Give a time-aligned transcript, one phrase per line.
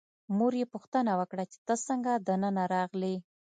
[0.37, 3.15] مور یې پوښتنه وکړه چې ته څنګه دننه راغلې.